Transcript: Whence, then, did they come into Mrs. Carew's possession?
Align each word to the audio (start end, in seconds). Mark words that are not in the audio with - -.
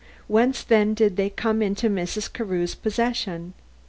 Whence, 0.25 0.63
then, 0.63 0.95
did 0.95 1.15
they 1.15 1.29
come 1.29 1.61
into 1.61 1.87
Mrs. 1.87 2.33
Carew's 2.33 2.73
possession? 2.73 3.53